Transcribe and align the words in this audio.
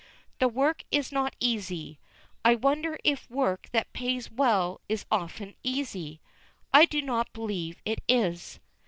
The 0.39 0.47
work 0.47 0.83
is 0.89 1.11
not 1.11 1.35
easy. 1.39 1.99
I 2.43 2.55
wonder 2.55 2.97
if 3.03 3.29
work 3.29 3.69
that 3.71 3.93
pays 3.93 4.31
well 4.31 4.81
is 4.89 5.05
often 5.11 5.53
easy? 5.61 6.21
I 6.73 6.85
do 6.85 7.03
not 7.03 7.31
believe 7.33 7.79
it 7.85 8.01
is. 8.07 8.59